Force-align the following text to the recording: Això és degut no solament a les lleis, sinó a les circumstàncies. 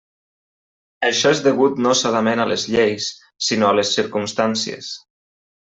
Això 1.09 1.33
és 1.35 1.41
degut 1.49 1.77
no 1.87 1.93
solament 2.01 2.41
a 2.41 2.49
les 2.53 2.65
lleis, 2.77 3.13
sinó 3.51 3.71
a 3.71 3.77
les 3.81 3.95
circumstàncies. 4.01 4.93